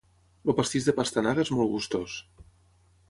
El 0.51 0.55
pastís 0.59 0.87
de 0.87 0.95
pastanaga 1.01 1.45
és 1.47 1.53
molt 1.59 1.73
gustós. 1.75 2.17